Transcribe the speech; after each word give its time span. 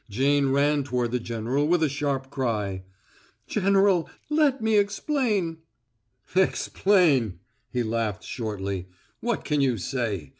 Jane 0.09 0.49
ran 0.49 0.83
toward 0.83 1.11
the 1.11 1.19
general 1.19 1.67
with 1.67 1.83
a 1.83 1.87
sharp 1.87 2.31
cry: 2.31 2.81
"General 3.45 4.09
let 4.31 4.59
me 4.59 4.79
explain" 4.79 5.59
"Explain!" 6.49 7.37
He 7.69 7.83
laughed 7.83 8.23
shortly. 8.23 8.87
"What 9.19 9.45
can 9.45 9.61
you 9.61 9.77
say? 9.77 10.29